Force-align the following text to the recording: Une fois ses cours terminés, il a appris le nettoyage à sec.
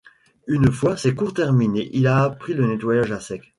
Une 0.47 0.71
fois 0.71 0.97
ses 0.97 1.13
cours 1.13 1.35
terminés, 1.35 1.91
il 1.93 2.07
a 2.07 2.23
appris 2.23 2.55
le 2.55 2.65
nettoyage 2.65 3.11
à 3.11 3.19
sec. 3.19 3.43